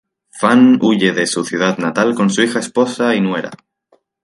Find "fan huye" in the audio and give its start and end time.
0.39-1.11